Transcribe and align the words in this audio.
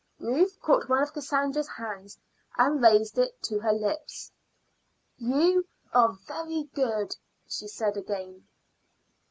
Ruth 0.19 0.59
caught 0.63 0.89
one 0.89 1.03
of 1.03 1.13
Cassandra's 1.13 1.67
hands 1.67 2.17
and 2.57 2.81
raised 2.81 3.19
it 3.19 3.39
to 3.43 3.59
her 3.59 3.71
lips. 3.71 4.31
"You 5.17 5.67
are 5.93 6.17
very 6.25 6.63
good," 6.73 7.15
she 7.47 7.67
said 7.67 7.95
again. 7.97 8.47